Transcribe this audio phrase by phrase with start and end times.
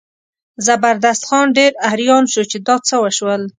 [0.67, 3.41] زبردست خان ډېر اریان شو چې دا څه وشول.